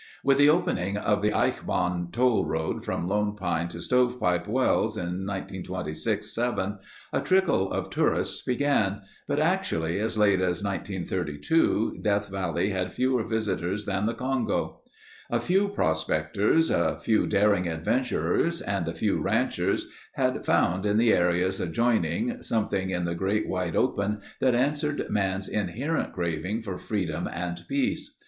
[0.23, 5.27] With the opening of the Eichbaum toll road from Lone Pine to Stovepipe Wells in
[5.29, 6.79] 1926 7
[7.13, 13.23] a trickle of tourists began, but actually as late as 1932, Death Valley had fewer
[13.23, 14.81] visitors than the Congo.
[15.29, 21.13] A few prospectors, a few daring adventurers and a few ranchers had found in the
[21.13, 27.29] areas adjoining, something in the great Wide Open that answered man's inherent craving for freedom
[27.31, 28.17] and peace.